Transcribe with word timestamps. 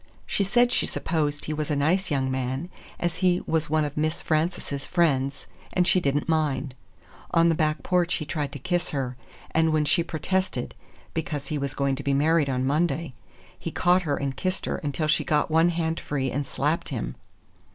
She 0.25 0.43
said 0.43 0.71
she 0.71 0.87
supposed 0.87 1.45
he 1.45 1.53
was 1.53 1.69
a 1.69 1.75
nice 1.75 2.09
young 2.09 2.31
man, 2.31 2.71
as 2.99 3.17
he 3.17 3.43
was 3.45 3.69
one 3.69 3.85
of 3.85 3.95
Miss 3.95 4.19
Frances's 4.19 4.87
friends, 4.87 5.45
and 5.73 5.87
she 5.87 5.99
did 6.01 6.15
n't 6.17 6.27
mind. 6.27 6.73
On 7.29 7.49
the 7.49 7.53
back 7.53 7.83
porch 7.83 8.15
he 8.15 8.25
tried 8.25 8.51
to 8.53 8.57
kiss 8.57 8.89
her, 8.89 9.15
and 9.51 9.71
when 9.71 9.85
she 9.85 10.01
protested,—because 10.03 11.49
he 11.49 11.59
was 11.59 11.75
going 11.75 11.93
to 11.97 12.01
be 12.03 12.15
married 12.15 12.49
on 12.49 12.65
Monday,—he 12.65 13.69
caught 13.73 14.01
her 14.01 14.17
and 14.17 14.35
kissed 14.35 14.65
her 14.65 14.77
until 14.77 15.05
she 15.07 15.23
got 15.23 15.51
one 15.51 15.69
hand 15.69 15.99
free 15.99 16.31
and 16.31 16.47
slapped 16.47 16.89
him. 16.89 17.13